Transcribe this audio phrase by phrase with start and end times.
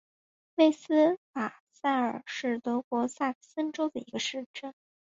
[0.55, 4.73] 魏斯瓦塞尔是德国萨克森州的一个市镇。